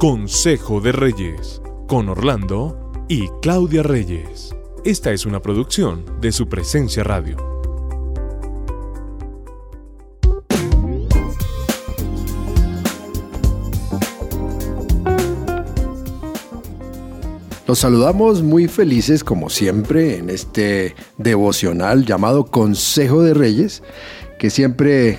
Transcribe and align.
Consejo 0.00 0.80
de 0.80 0.92
Reyes, 0.92 1.60
con 1.86 2.08
Orlando 2.08 2.90
y 3.06 3.28
Claudia 3.42 3.82
Reyes. 3.82 4.56
Esta 4.82 5.12
es 5.12 5.26
una 5.26 5.42
producción 5.42 6.06
de 6.22 6.32
su 6.32 6.48
presencia 6.48 7.04
radio. 7.04 7.36
Los 17.66 17.78
saludamos 17.78 18.42
muy 18.42 18.68
felices 18.68 19.22
como 19.22 19.50
siempre 19.50 20.16
en 20.16 20.30
este 20.30 20.94
devocional 21.18 22.06
llamado 22.06 22.46
Consejo 22.46 23.22
de 23.22 23.34
Reyes, 23.34 23.82
que 24.38 24.48
siempre 24.48 25.18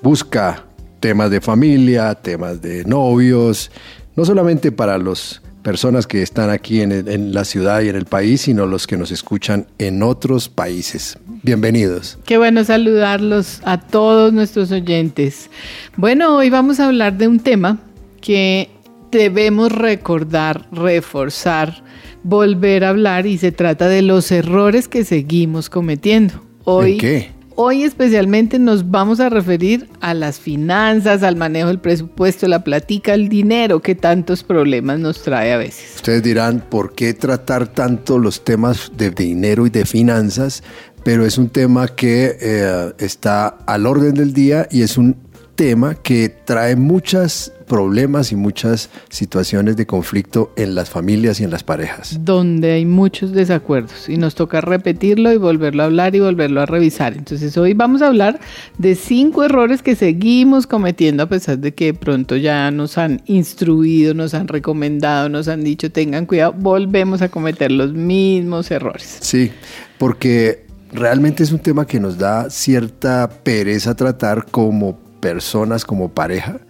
busca 0.00 0.64
temas 1.00 1.30
de 1.30 1.42
familia, 1.42 2.14
temas 2.14 2.62
de 2.62 2.86
novios, 2.86 3.70
no 4.16 4.24
solamente 4.24 4.72
para 4.72 4.98
las 4.98 5.42
personas 5.62 6.06
que 6.06 6.22
están 6.22 6.50
aquí 6.50 6.82
en, 6.82 7.32
la 7.32 7.44
ciudad 7.44 7.80
y 7.80 7.88
en 7.88 7.96
el 7.96 8.04
país, 8.04 8.42
sino 8.42 8.66
los 8.66 8.86
que 8.86 8.96
nos 8.96 9.10
escuchan 9.10 9.66
en 9.78 10.02
otros 10.02 10.48
países. 10.48 11.18
Bienvenidos. 11.42 12.18
Qué 12.26 12.36
bueno 12.36 12.62
saludarlos 12.64 13.60
a 13.64 13.80
todos 13.80 14.32
nuestros 14.32 14.70
oyentes. 14.70 15.48
Bueno, 15.96 16.36
hoy 16.36 16.50
vamos 16.50 16.80
a 16.80 16.86
hablar 16.86 17.16
de 17.16 17.28
un 17.28 17.40
tema 17.40 17.78
que 18.20 18.68
debemos 19.10 19.72
recordar, 19.72 20.68
reforzar, 20.70 21.82
volver 22.22 22.84
a 22.84 22.90
hablar 22.90 23.26
y 23.26 23.38
se 23.38 23.52
trata 23.52 23.88
de 23.88 24.02
los 24.02 24.30
errores 24.30 24.86
que 24.86 25.04
seguimos 25.04 25.70
cometiendo. 25.70 26.34
Hoy, 26.64 26.98
qué? 26.98 27.30
Hoy 27.56 27.84
especialmente 27.84 28.58
nos 28.58 28.90
vamos 28.90 29.20
a 29.20 29.28
referir 29.28 29.88
a 30.00 30.12
las 30.12 30.40
finanzas, 30.40 31.22
al 31.22 31.36
manejo 31.36 31.68
del 31.68 31.78
presupuesto, 31.78 32.48
la 32.48 32.64
platica, 32.64 33.14
el 33.14 33.28
dinero 33.28 33.80
que 33.80 33.94
tantos 33.94 34.42
problemas 34.42 34.98
nos 34.98 35.22
trae 35.22 35.52
a 35.52 35.56
veces. 35.56 35.94
Ustedes 35.94 36.24
dirán, 36.24 36.64
¿por 36.68 36.96
qué 36.96 37.14
tratar 37.14 37.68
tanto 37.68 38.18
los 38.18 38.44
temas 38.44 38.90
de 38.96 39.12
dinero 39.12 39.68
y 39.68 39.70
de 39.70 39.86
finanzas? 39.86 40.64
Pero 41.04 41.24
es 41.24 41.38
un 41.38 41.48
tema 41.48 41.86
que 41.86 42.36
eh, 42.40 42.92
está 42.98 43.46
al 43.66 43.86
orden 43.86 44.14
del 44.14 44.32
día 44.32 44.66
y 44.68 44.82
es 44.82 44.98
un 44.98 45.16
tema 45.54 45.94
que 45.94 46.28
trae 46.28 46.74
muchos 46.74 47.52
problemas 47.66 48.32
y 48.32 48.36
muchas 48.36 48.90
situaciones 49.08 49.76
de 49.76 49.86
conflicto 49.86 50.52
en 50.56 50.74
las 50.74 50.90
familias 50.90 51.40
y 51.40 51.44
en 51.44 51.50
las 51.50 51.62
parejas. 51.62 52.18
Donde 52.24 52.72
hay 52.72 52.84
muchos 52.84 53.32
desacuerdos 53.32 54.08
y 54.08 54.16
nos 54.16 54.34
toca 54.34 54.60
repetirlo 54.60 55.32
y 55.32 55.36
volverlo 55.36 55.82
a 55.82 55.86
hablar 55.86 56.14
y 56.14 56.20
volverlo 56.20 56.60
a 56.60 56.66
revisar. 56.66 57.14
Entonces 57.14 57.56
hoy 57.56 57.74
vamos 57.74 58.02
a 58.02 58.08
hablar 58.08 58.40
de 58.78 58.94
cinco 58.94 59.44
errores 59.44 59.82
que 59.82 59.96
seguimos 59.96 60.66
cometiendo 60.66 61.22
a 61.22 61.28
pesar 61.28 61.58
de 61.58 61.74
que 61.74 61.94
pronto 61.94 62.36
ya 62.36 62.70
nos 62.70 62.98
han 62.98 63.22
instruido, 63.26 64.14
nos 64.14 64.34
han 64.34 64.48
recomendado, 64.48 65.28
nos 65.28 65.48
han 65.48 65.64
dicho 65.64 65.90
tengan 65.90 66.26
cuidado, 66.26 66.52
volvemos 66.52 67.22
a 67.22 67.28
cometer 67.28 67.72
los 67.72 67.92
mismos 67.92 68.70
errores. 68.70 69.18
Sí, 69.20 69.50
porque 69.98 70.66
realmente 70.92 71.42
es 71.42 71.52
un 71.52 71.58
tema 71.58 71.86
que 71.86 72.00
nos 72.00 72.18
da 72.18 72.50
cierta 72.50 73.28
pereza 73.42 73.94
tratar 73.94 74.46
como 74.50 74.98
personas 75.20 75.84
como 75.84 76.10
pareja 76.10 76.60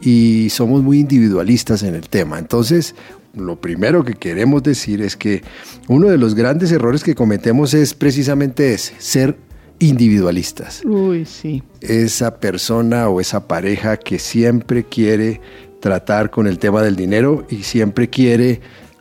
y 0.00 0.48
somos 0.50 0.82
muy 0.82 1.00
individualistas 1.00 1.82
en 1.82 1.94
el 1.94 2.08
tema. 2.08 2.38
Entonces, 2.38 2.94
lo 3.34 3.60
primero 3.60 4.04
que 4.04 4.14
queremos 4.14 4.62
decir 4.62 5.02
es 5.02 5.16
que 5.16 5.42
uno 5.88 6.08
de 6.08 6.18
los 6.18 6.34
grandes 6.34 6.70
errores 6.72 7.02
que 7.02 7.14
cometemos 7.14 7.74
es 7.74 7.94
precisamente 7.94 8.74
ese, 8.74 8.94
ser 8.98 9.36
individualistas. 9.78 10.82
Uy, 10.84 11.24
sí. 11.24 11.62
Esa 11.80 12.38
persona 12.38 13.08
o 13.08 13.20
esa 13.20 13.48
pareja 13.48 13.96
que 13.96 14.18
siempre 14.18 14.84
quiere 14.84 15.40
tratar 15.80 16.30
con 16.30 16.46
el 16.46 16.58
tema 16.58 16.82
del 16.82 16.96
dinero 16.96 17.46
y 17.50 17.62
siempre 17.62 18.08
quiere 18.08 18.60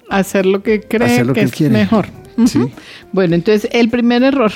hacer 0.10 0.46
lo 0.46 0.62
que 0.64 0.82
cree 0.82 1.26
que, 1.34 1.42
es 1.42 1.62
mejor. 1.72 2.08
¿Sí? 2.46 2.60
Bueno, 3.12 3.36
entonces 3.36 3.70
el 3.72 3.90
primer 3.90 4.24
error 4.24 4.52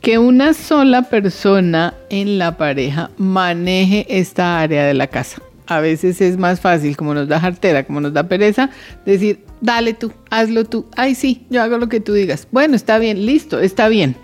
que 0.00 0.18
una 0.18 0.52
sola 0.52 1.02
persona 1.02 1.94
en 2.10 2.38
la 2.38 2.58
pareja 2.58 3.10
maneje 3.16 4.04
esta 4.10 4.60
área 4.60 4.84
de 4.84 4.92
la 4.92 5.06
casa. 5.06 5.40
A 5.66 5.80
veces 5.80 6.20
es 6.20 6.36
más 6.36 6.60
fácil, 6.60 6.96
como 6.96 7.14
nos 7.14 7.28
da 7.28 7.40
jartera, 7.40 7.84
como 7.84 8.00
nos 8.00 8.12
da 8.12 8.28
pereza, 8.28 8.70
decir, 9.06 9.44
dale 9.60 9.94
tú, 9.94 10.12
hazlo 10.30 10.64
tú. 10.64 10.86
Ay, 10.96 11.14
sí, 11.14 11.46
yo 11.48 11.62
hago 11.62 11.78
lo 11.78 11.88
que 11.88 12.00
tú 12.00 12.12
digas. 12.12 12.46
Bueno, 12.50 12.76
está 12.76 12.98
bien, 12.98 13.24
listo, 13.24 13.58
está 13.60 13.88
bien. 13.88 14.14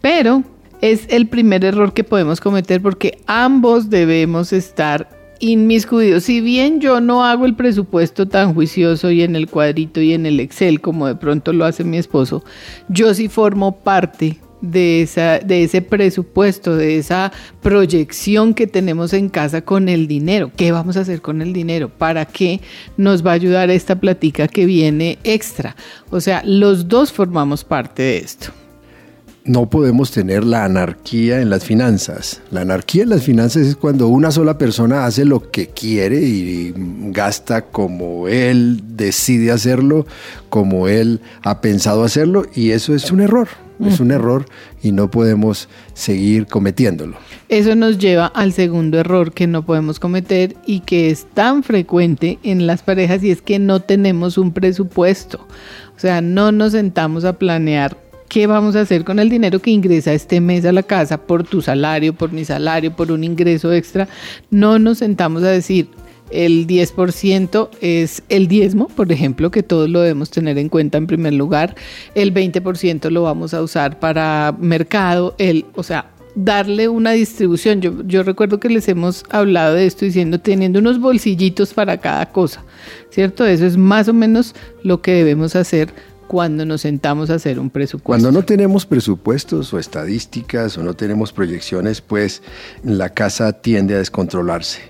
Pero 0.00 0.44
es 0.80 1.06
el 1.08 1.26
primer 1.26 1.64
error 1.64 1.92
que 1.92 2.04
podemos 2.04 2.40
cometer 2.40 2.80
porque 2.80 3.18
ambos 3.26 3.90
debemos 3.90 4.52
estar 4.52 5.08
inmiscuidos. 5.40 6.24
Si 6.24 6.40
bien 6.40 6.80
yo 6.80 7.00
no 7.00 7.24
hago 7.24 7.46
el 7.46 7.54
presupuesto 7.54 8.26
tan 8.26 8.54
juicioso 8.54 9.10
y 9.10 9.22
en 9.22 9.36
el 9.36 9.48
cuadrito 9.48 10.00
y 10.00 10.12
en 10.12 10.26
el 10.26 10.40
Excel 10.40 10.80
como 10.80 11.06
de 11.06 11.16
pronto 11.16 11.52
lo 11.52 11.64
hace 11.64 11.84
mi 11.84 11.96
esposo, 11.96 12.44
yo 12.88 13.14
sí 13.14 13.28
formo 13.28 13.80
parte 13.80 14.38
de, 14.60 15.02
esa, 15.02 15.38
de 15.38 15.64
ese 15.64 15.82
presupuesto, 15.82 16.76
de 16.76 16.98
esa 16.98 17.32
proyección 17.62 18.54
que 18.54 18.66
tenemos 18.66 19.12
en 19.12 19.28
casa 19.28 19.62
con 19.62 19.88
el 19.88 20.08
dinero. 20.08 20.50
¿Qué 20.56 20.72
vamos 20.72 20.96
a 20.96 21.00
hacer 21.00 21.20
con 21.20 21.42
el 21.42 21.52
dinero? 21.52 21.88
¿Para 21.88 22.24
qué 22.24 22.60
nos 22.96 23.24
va 23.24 23.32
a 23.32 23.34
ayudar 23.34 23.70
esta 23.70 23.98
platica 24.00 24.48
que 24.48 24.66
viene 24.66 25.18
extra? 25.24 25.76
O 26.10 26.20
sea, 26.20 26.42
los 26.44 26.88
dos 26.88 27.12
formamos 27.12 27.64
parte 27.64 28.02
de 28.02 28.18
esto. 28.18 28.48
No 29.44 29.70
podemos 29.70 30.10
tener 30.10 30.44
la 30.44 30.64
anarquía 30.64 31.40
en 31.40 31.48
las 31.48 31.64
finanzas. 31.64 32.42
La 32.50 32.60
anarquía 32.60 33.04
en 33.04 33.08
las 33.08 33.22
finanzas 33.22 33.66
es 33.66 33.76
cuando 33.76 34.08
una 34.08 34.30
sola 34.30 34.58
persona 34.58 35.06
hace 35.06 35.24
lo 35.24 35.50
que 35.50 35.68
quiere 35.68 36.20
y 36.20 36.74
gasta 37.12 37.62
como 37.62 38.28
él 38.28 38.82
decide 38.88 39.50
hacerlo, 39.50 40.06
como 40.50 40.86
él 40.86 41.22
ha 41.42 41.62
pensado 41.62 42.04
hacerlo, 42.04 42.44
y 42.54 42.72
eso 42.72 42.94
es 42.94 43.10
un 43.10 43.20
error. 43.20 43.48
Es 43.84 44.00
un 44.00 44.10
error 44.10 44.46
y 44.82 44.92
no 44.92 45.10
podemos 45.10 45.68
seguir 45.94 46.46
cometiéndolo. 46.46 47.16
Eso 47.48 47.74
nos 47.74 47.98
lleva 47.98 48.26
al 48.26 48.52
segundo 48.52 48.98
error 48.98 49.32
que 49.32 49.46
no 49.46 49.64
podemos 49.64 50.00
cometer 50.00 50.56
y 50.66 50.80
que 50.80 51.10
es 51.10 51.26
tan 51.32 51.62
frecuente 51.62 52.38
en 52.42 52.66
las 52.66 52.82
parejas 52.82 53.22
y 53.22 53.30
es 53.30 53.40
que 53.40 53.58
no 53.58 53.80
tenemos 53.80 54.36
un 54.36 54.52
presupuesto. 54.52 55.46
O 55.96 56.00
sea, 56.00 56.20
no 56.20 56.52
nos 56.52 56.72
sentamos 56.72 57.24
a 57.24 57.38
planear 57.38 57.96
qué 58.28 58.46
vamos 58.46 58.76
a 58.76 58.82
hacer 58.82 59.04
con 59.04 59.18
el 59.18 59.30
dinero 59.30 59.60
que 59.60 59.70
ingresa 59.70 60.12
este 60.12 60.40
mes 60.40 60.64
a 60.64 60.72
la 60.72 60.82
casa 60.82 61.18
por 61.18 61.44
tu 61.44 61.62
salario, 61.62 62.12
por 62.12 62.32
mi 62.32 62.44
salario, 62.44 62.94
por 62.94 63.10
un 63.10 63.24
ingreso 63.24 63.72
extra. 63.72 64.08
No 64.50 64.78
nos 64.78 64.98
sentamos 64.98 65.42
a 65.42 65.48
decir, 65.48 65.88
el 66.30 66.66
10% 66.66 67.68
es 67.80 68.22
el 68.28 68.48
diezmo, 68.48 68.88
por 68.88 69.10
ejemplo, 69.12 69.50
que 69.50 69.62
todos 69.62 69.88
lo 69.88 70.00
debemos 70.00 70.30
tener 70.30 70.58
en 70.58 70.68
cuenta 70.68 70.98
en 70.98 71.06
primer 71.06 71.34
lugar. 71.34 71.74
El 72.14 72.32
20% 72.34 73.10
lo 73.10 73.22
vamos 73.22 73.54
a 73.54 73.62
usar 73.62 73.98
para 73.98 74.54
mercado, 74.58 75.34
el, 75.38 75.66
o 75.74 75.82
sea, 75.82 76.10
darle 76.34 76.88
una 76.88 77.12
distribución. 77.12 77.80
Yo, 77.80 78.02
yo 78.06 78.22
recuerdo 78.22 78.60
que 78.60 78.68
les 78.68 78.88
hemos 78.88 79.24
hablado 79.30 79.74
de 79.74 79.86
esto 79.86 80.04
diciendo 80.04 80.38
teniendo 80.38 80.78
unos 80.78 81.00
bolsillitos 81.00 81.74
para 81.74 81.98
cada 81.98 82.26
cosa, 82.26 82.64
¿cierto? 83.10 83.44
Eso 83.44 83.66
es 83.66 83.76
más 83.76 84.08
o 84.08 84.14
menos 84.14 84.54
lo 84.82 85.02
que 85.02 85.12
debemos 85.12 85.56
hacer 85.56 85.92
cuando 86.28 86.64
nos 86.64 86.82
sentamos 86.82 87.30
a 87.30 87.34
hacer 87.34 87.58
un 87.58 87.70
presupuesto. 87.70 88.06
Cuando 88.06 88.30
no 88.30 88.44
tenemos 88.44 88.86
presupuestos 88.86 89.72
o 89.72 89.78
estadísticas 89.78 90.76
o 90.78 90.82
no 90.82 90.94
tenemos 90.94 91.32
proyecciones, 91.32 92.00
pues 92.00 92.42
la 92.84 93.08
casa 93.08 93.52
tiende 93.52 93.94
a 93.94 93.98
descontrolarse 93.98 94.80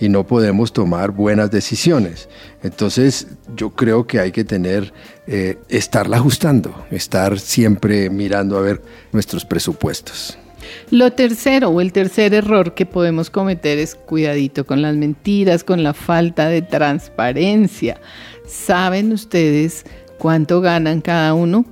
y 0.00 0.08
no 0.08 0.26
podemos 0.26 0.72
tomar 0.72 1.12
buenas 1.12 1.50
decisiones. 1.50 2.28
Entonces 2.62 3.28
yo 3.56 3.70
creo 3.70 4.06
que 4.06 4.18
hay 4.18 4.32
que 4.32 4.44
tener, 4.44 4.92
eh, 5.26 5.58
estarla 5.68 6.18
ajustando, 6.18 6.84
estar 6.90 7.38
siempre 7.38 8.10
mirando 8.10 8.58
a 8.58 8.60
ver 8.60 8.82
nuestros 9.12 9.44
presupuestos. 9.44 10.36
Lo 10.90 11.12
tercero 11.12 11.70
o 11.70 11.80
el 11.80 11.92
tercer 11.92 12.34
error 12.34 12.74
que 12.74 12.86
podemos 12.86 13.30
cometer 13.30 13.78
es 13.78 13.94
cuidadito 13.94 14.66
con 14.66 14.82
las 14.82 14.96
mentiras, 14.96 15.64
con 15.64 15.82
la 15.82 15.94
falta 15.94 16.48
de 16.48 16.60
transparencia. 16.62 18.00
¿Saben 18.46 19.12
ustedes 19.12 19.84
cuánto 20.18 20.60
ganan 20.60 21.00
cada 21.00 21.34
uno? 21.34 21.64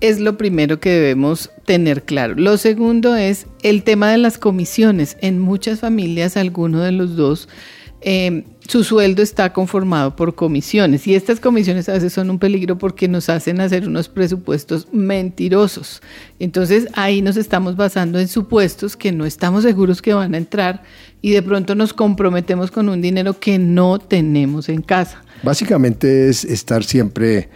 Es 0.00 0.18
lo 0.18 0.38
primero 0.38 0.80
que 0.80 0.90
debemos 0.90 1.50
tener 1.66 2.04
claro. 2.04 2.34
Lo 2.36 2.56
segundo 2.56 3.16
es 3.16 3.46
el 3.62 3.82
tema 3.82 4.10
de 4.10 4.18
las 4.18 4.38
comisiones. 4.38 5.18
En 5.20 5.38
muchas 5.38 5.80
familias, 5.80 6.38
alguno 6.38 6.80
de 6.80 6.92
los 6.92 7.16
dos, 7.16 7.48
em, 8.00 8.44
su 8.70 8.84
sueldo 8.84 9.20
está 9.20 9.52
conformado 9.52 10.14
por 10.14 10.36
comisiones 10.36 11.04
y 11.08 11.16
estas 11.16 11.40
comisiones 11.40 11.88
a 11.88 11.94
veces 11.94 12.12
son 12.12 12.30
un 12.30 12.38
peligro 12.38 12.78
porque 12.78 13.08
nos 13.08 13.28
hacen 13.28 13.60
hacer 13.60 13.88
unos 13.88 14.08
presupuestos 14.08 14.86
mentirosos. 14.92 16.00
Entonces 16.38 16.86
ahí 16.92 17.20
nos 17.20 17.36
estamos 17.36 17.74
basando 17.74 18.20
en 18.20 18.28
supuestos 18.28 18.96
que 18.96 19.10
no 19.10 19.26
estamos 19.26 19.64
seguros 19.64 20.00
que 20.00 20.14
van 20.14 20.34
a 20.34 20.38
entrar 20.38 20.84
y 21.20 21.32
de 21.32 21.42
pronto 21.42 21.74
nos 21.74 21.92
comprometemos 21.92 22.70
con 22.70 22.88
un 22.88 23.02
dinero 23.02 23.40
que 23.40 23.58
no 23.58 23.98
tenemos 23.98 24.68
en 24.68 24.82
casa. 24.82 25.20
Básicamente 25.42 26.28
es 26.28 26.44
estar 26.44 26.84
siempre 26.84 27.48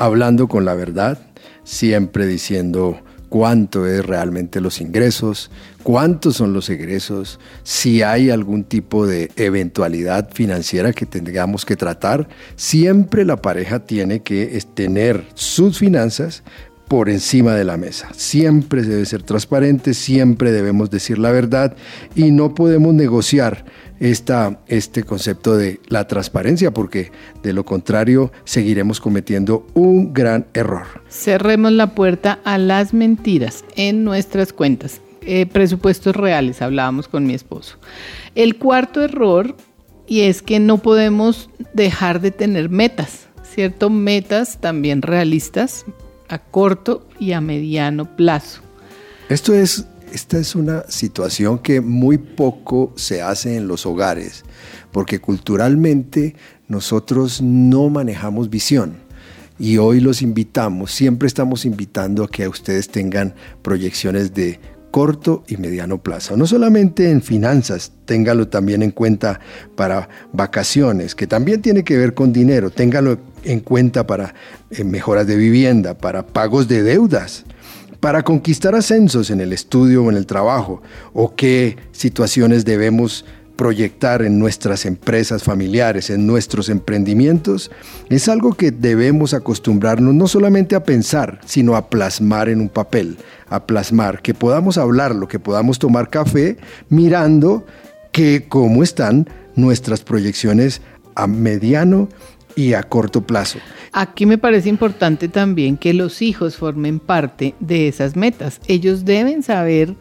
hablando 0.00 0.48
con 0.48 0.64
la 0.64 0.74
verdad, 0.74 1.18
siempre 1.62 2.26
diciendo 2.26 2.98
cuánto 3.28 3.86
es 3.86 4.04
realmente 4.04 4.60
los 4.62 4.80
ingresos, 4.80 5.50
cuántos 5.82 6.36
son 6.36 6.54
los 6.54 6.70
egresos, 6.70 7.38
si 7.64 8.02
hay 8.02 8.30
algún 8.30 8.64
tipo 8.64 9.06
de 9.06 9.30
eventualidad 9.36 10.30
financiera 10.32 10.94
que 10.94 11.04
tengamos 11.04 11.66
que 11.66 11.76
tratar. 11.76 12.28
Siempre 12.56 13.26
la 13.26 13.36
pareja 13.36 13.80
tiene 13.80 14.20
que 14.22 14.58
tener 14.74 15.26
sus 15.34 15.78
finanzas 15.78 16.44
por 16.90 17.08
encima 17.08 17.54
de 17.54 17.64
la 17.64 17.76
mesa. 17.76 18.08
Siempre 18.16 18.82
debe 18.82 19.06
ser 19.06 19.22
transparente, 19.22 19.94
siempre 19.94 20.50
debemos 20.50 20.90
decir 20.90 21.20
la 21.20 21.30
verdad 21.30 21.76
y 22.16 22.32
no 22.32 22.52
podemos 22.52 22.92
negociar 22.92 23.64
esta, 24.00 24.58
este 24.66 25.04
concepto 25.04 25.56
de 25.56 25.78
la 25.86 26.08
transparencia 26.08 26.72
porque 26.72 27.12
de 27.44 27.52
lo 27.52 27.64
contrario 27.64 28.32
seguiremos 28.42 28.98
cometiendo 28.98 29.68
un 29.74 30.12
gran 30.12 30.48
error. 30.52 30.82
Cerremos 31.08 31.70
la 31.70 31.94
puerta 31.94 32.40
a 32.42 32.58
las 32.58 32.92
mentiras 32.92 33.64
en 33.76 34.02
nuestras 34.02 34.52
cuentas. 34.52 35.00
Eh, 35.22 35.46
presupuestos 35.46 36.16
reales, 36.16 36.60
hablábamos 36.60 37.06
con 37.06 37.24
mi 37.24 37.34
esposo. 37.34 37.78
El 38.34 38.56
cuarto 38.56 39.00
error, 39.00 39.54
y 40.08 40.22
es 40.22 40.42
que 40.42 40.58
no 40.58 40.78
podemos 40.78 41.50
dejar 41.72 42.20
de 42.20 42.32
tener 42.32 42.68
metas, 42.68 43.28
¿cierto? 43.44 43.90
Metas 43.90 44.60
también 44.60 45.02
realistas, 45.02 45.84
a 46.30 46.38
corto 46.38 47.06
y 47.18 47.32
a 47.32 47.40
mediano 47.40 48.16
plazo. 48.16 48.62
Esto 49.28 49.52
es, 49.52 49.86
esta 50.12 50.38
es 50.38 50.54
una 50.54 50.84
situación 50.88 51.58
que 51.58 51.80
muy 51.80 52.18
poco 52.18 52.92
se 52.96 53.20
hace 53.20 53.56
en 53.56 53.68
los 53.68 53.84
hogares, 53.84 54.44
porque 54.92 55.18
culturalmente 55.20 56.36
nosotros 56.68 57.42
no 57.42 57.90
manejamos 57.90 58.48
visión. 58.48 58.96
Y 59.58 59.76
hoy 59.76 60.00
los 60.00 60.22
invitamos, 60.22 60.92
siempre 60.92 61.26
estamos 61.26 61.66
invitando 61.66 62.24
a 62.24 62.28
que 62.28 62.48
ustedes 62.48 62.88
tengan 62.88 63.34
proyecciones 63.60 64.32
de 64.32 64.58
corto 64.90 65.44
y 65.46 65.56
mediano 65.56 66.02
plazo. 66.02 66.36
No 66.36 66.46
solamente 66.46 67.10
en 67.10 67.22
finanzas, 67.22 67.92
téngalo 68.04 68.48
también 68.48 68.82
en 68.82 68.90
cuenta 68.90 69.40
para 69.76 70.08
vacaciones, 70.32 71.14
que 71.14 71.26
también 71.26 71.62
tiene 71.62 71.84
que 71.84 71.96
ver 71.96 72.14
con 72.14 72.32
dinero, 72.32 72.70
téngalo 72.70 73.18
en 73.44 73.60
cuenta 73.60 74.06
para 74.06 74.34
eh, 74.70 74.84
mejoras 74.84 75.26
de 75.26 75.36
vivienda, 75.36 75.96
para 75.96 76.26
pagos 76.26 76.68
de 76.68 76.82
deudas, 76.82 77.44
para 78.00 78.22
conquistar 78.22 78.74
ascensos 78.74 79.30
en 79.30 79.40
el 79.40 79.52
estudio 79.52 80.04
o 80.04 80.10
en 80.10 80.16
el 80.16 80.26
trabajo, 80.26 80.82
o 81.12 81.34
qué 81.34 81.76
situaciones 81.92 82.64
debemos 82.64 83.24
proyectar 83.60 84.22
en 84.22 84.38
nuestras 84.38 84.86
empresas 84.86 85.42
familiares, 85.42 86.08
en 86.08 86.26
nuestros 86.26 86.70
emprendimientos, 86.70 87.70
es 88.08 88.26
algo 88.26 88.54
que 88.54 88.70
debemos 88.70 89.34
acostumbrarnos 89.34 90.14
no 90.14 90.28
solamente 90.28 90.74
a 90.74 90.82
pensar, 90.82 91.42
sino 91.44 91.76
a 91.76 91.90
plasmar 91.90 92.48
en 92.48 92.62
un 92.62 92.70
papel, 92.70 93.18
a 93.50 93.66
plasmar, 93.66 94.22
que 94.22 94.32
podamos 94.32 94.78
hablarlo, 94.78 95.28
que 95.28 95.38
podamos 95.38 95.78
tomar 95.78 96.08
café 96.08 96.56
mirando 96.88 97.66
que 98.12 98.46
cómo 98.48 98.82
están 98.82 99.28
nuestras 99.56 100.00
proyecciones 100.00 100.80
a 101.14 101.26
mediano 101.26 102.08
y 102.56 102.72
a 102.72 102.82
corto 102.82 103.26
plazo. 103.26 103.58
Aquí 103.92 104.24
me 104.24 104.38
parece 104.38 104.70
importante 104.70 105.28
también 105.28 105.76
que 105.76 105.92
los 105.92 106.22
hijos 106.22 106.56
formen 106.56 106.98
parte 106.98 107.54
de 107.60 107.88
esas 107.88 108.16
metas. 108.16 108.58
Ellos 108.68 109.04
deben 109.04 109.42
saber 109.42 109.96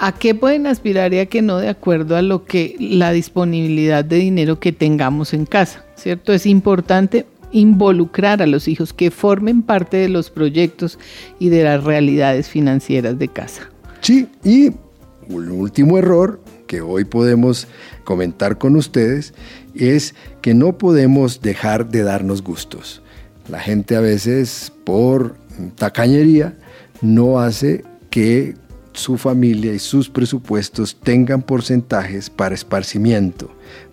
a 0.00 0.12
qué 0.12 0.34
pueden 0.34 0.66
aspirar 0.66 1.12
y 1.12 1.18
a 1.18 1.26
qué 1.26 1.42
no 1.42 1.58
de 1.58 1.68
acuerdo 1.68 2.16
a 2.16 2.22
lo 2.22 2.46
que 2.46 2.74
la 2.80 3.12
disponibilidad 3.12 4.02
de 4.02 4.16
dinero 4.16 4.58
que 4.58 4.72
tengamos 4.72 5.34
en 5.34 5.44
casa, 5.44 5.84
¿cierto? 5.94 6.32
Es 6.32 6.46
importante 6.46 7.26
involucrar 7.52 8.40
a 8.40 8.46
los 8.46 8.66
hijos 8.66 8.94
que 8.94 9.10
formen 9.10 9.62
parte 9.62 9.98
de 9.98 10.08
los 10.08 10.30
proyectos 10.30 10.98
y 11.38 11.50
de 11.50 11.64
las 11.64 11.84
realidades 11.84 12.48
financieras 12.48 13.18
de 13.18 13.28
casa. 13.28 13.70
Sí, 14.00 14.26
y 14.42 14.70
un 15.28 15.50
último 15.50 15.98
error 15.98 16.40
que 16.66 16.80
hoy 16.80 17.04
podemos 17.04 17.68
comentar 18.04 18.56
con 18.56 18.76
ustedes 18.76 19.34
es 19.74 20.14
que 20.40 20.54
no 20.54 20.78
podemos 20.78 21.42
dejar 21.42 21.90
de 21.90 22.04
darnos 22.04 22.42
gustos. 22.42 23.02
La 23.50 23.60
gente 23.60 23.96
a 23.96 24.00
veces 24.00 24.72
por 24.84 25.36
tacañería 25.76 26.56
no 27.02 27.38
hace 27.38 27.84
que 28.08 28.54
su 28.92 29.16
familia 29.16 29.72
y 29.72 29.78
sus 29.78 30.08
presupuestos 30.08 30.96
tengan 31.00 31.42
porcentajes 31.42 32.30
para 32.30 32.54
esparcimiento, 32.54 33.50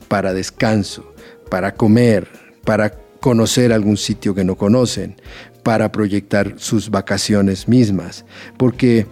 para 0.07 0.33
descanso, 0.33 1.13
para 1.49 1.73
comer, 1.73 2.27
para 2.63 2.91
conocer 3.19 3.73
algún 3.73 3.97
sitio 3.97 4.33
que 4.35 4.43
no 4.43 4.55
conocen, 4.55 5.15
para 5.63 5.91
proyectar 5.91 6.55
sus 6.57 6.89
vacaciones 6.89 7.67
mismas, 7.67 8.25
porque 8.57 9.07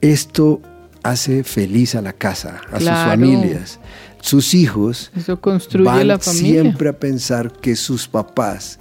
esto 0.00 0.60
hace 1.02 1.44
feliz 1.44 1.94
a 1.94 2.02
la 2.02 2.12
casa, 2.12 2.60
a 2.70 2.78
sus 2.78 2.88
familias. 2.88 3.80
Sus 4.20 4.52
hijos 4.52 5.10
Eso 5.16 5.40
construye 5.40 5.86
van 5.86 6.08
la 6.08 6.18
familia. 6.18 6.62
siempre 6.62 6.90
a 6.90 6.92
pensar 6.92 7.52
que 7.52 7.74
sus 7.74 8.06
papás 8.06 8.78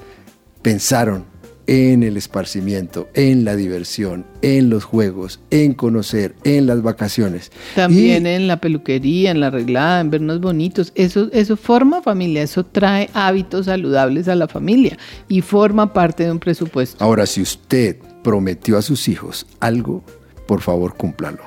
pensaron 0.62 1.26
en 1.70 2.02
el 2.02 2.18
esparcimiento, 2.18 3.10
en 3.14 3.46
la 3.46 3.56
diversión, 3.56 4.26
en 4.42 4.72
los 4.72 4.86
juegos, 4.86 5.40
en 5.52 5.76
conocer, 5.76 6.34
en 6.44 6.66
las 6.66 6.82
vacaciones. 6.82 7.52
También 7.76 8.26
en 8.26 8.48
la 8.48 8.60
peluquería, 8.60 9.30
en 9.30 9.40
la 9.40 9.48
arreglada, 9.48 10.02
en 10.02 10.10
vernos 10.10 10.42
bonitos. 10.42 10.92
Eso, 10.96 11.30
eso 11.32 11.56
forma 11.58 12.02
familia, 12.02 12.42
eso 12.42 12.66
trae 12.66 13.12
hábitos 13.14 13.68
saludables 13.68 14.28
a 14.28 14.34
la 14.34 14.48
familia 14.48 14.98
y 15.28 15.42
forma 15.42 15.94
parte 15.94 16.24
de 16.24 16.32
un 16.32 16.40
presupuesto. 16.40 17.04
Ahora, 17.04 17.28
si 17.28 17.44
usted 17.44 17.98
prometió 18.24 18.76
a 18.76 18.82
sus 18.82 19.08
hijos 19.08 19.46
algo, 19.60 20.04
por 20.48 20.62
favor 20.62 20.96
cúmplalo. 20.96 21.44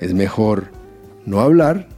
Es 0.00 0.14
mejor 0.14 0.70
no 1.26 1.40
hablar 1.40 1.93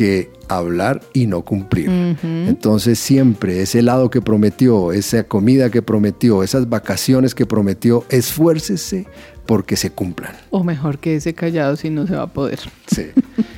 que 0.00 0.30
hablar 0.48 1.02
y 1.12 1.26
no 1.26 1.42
cumplir. 1.42 1.90
Entonces 2.22 2.98
siempre 2.98 3.60
ese 3.60 3.80
helado 3.80 4.08
que 4.08 4.22
prometió, 4.22 4.92
esa 4.92 5.24
comida 5.24 5.68
que 5.68 5.82
prometió, 5.82 6.42
esas 6.42 6.70
vacaciones 6.70 7.34
que 7.34 7.44
prometió, 7.44 8.06
esfuércese 8.08 9.06
porque 9.44 9.76
se 9.76 9.90
cumplan. 9.90 10.32
O 10.48 10.64
mejor 10.64 11.00
que 11.00 11.16
ese 11.16 11.34
callado 11.34 11.76
si 11.76 11.90
no 11.90 12.06
se 12.06 12.16
va 12.16 12.22
a 12.22 12.26
poder. 12.28 12.60
Sí. 12.86 13.08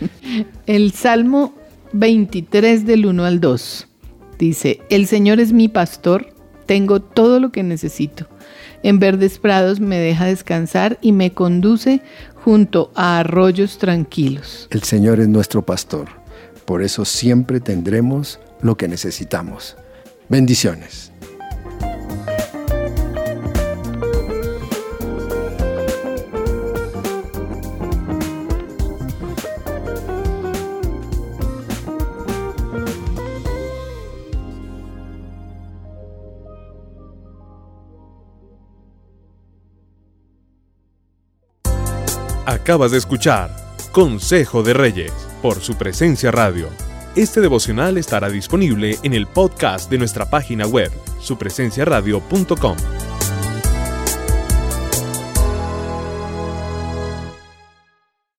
El 0.66 0.90
Salmo 0.90 1.54
23 1.92 2.86
del 2.86 3.06
1 3.06 3.24
al 3.24 3.40
2 3.40 3.86
dice, 4.36 4.80
El 4.90 5.06
Señor 5.06 5.38
es 5.38 5.52
mi 5.52 5.68
pastor, 5.68 6.34
tengo 6.66 6.98
todo 6.98 7.38
lo 7.38 7.52
que 7.52 7.62
necesito. 7.62 8.26
En 8.82 8.98
verdes 8.98 9.38
prados 9.38 9.78
me 9.78 9.98
deja 9.98 10.24
descansar 10.24 10.98
y 11.02 11.12
me 11.12 11.32
conduce 11.32 12.02
junto 12.34 12.90
a 12.96 13.20
arroyos 13.20 13.78
tranquilos. 13.78 14.66
El 14.72 14.82
Señor 14.82 15.20
es 15.20 15.28
nuestro 15.28 15.62
pastor. 15.64 16.21
Por 16.64 16.82
eso 16.82 17.04
siempre 17.04 17.60
tendremos 17.60 18.38
lo 18.60 18.76
que 18.76 18.88
necesitamos. 18.88 19.76
Bendiciones. 20.28 21.12
Acabas 42.46 42.92
de 42.92 42.98
escuchar 42.98 43.50
Consejo 43.92 44.62
de 44.62 44.72
Reyes 44.72 45.31
por 45.42 45.60
su 45.60 45.74
presencia 45.74 46.30
radio. 46.30 46.68
Este 47.14 47.42
devocional 47.42 47.98
estará 47.98 48.30
disponible 48.30 48.96
en 49.02 49.12
el 49.12 49.26
podcast 49.26 49.90
de 49.90 49.98
nuestra 49.98 50.30
página 50.30 50.66
web, 50.66 50.90
supresenciaradio.com. 51.20 53.01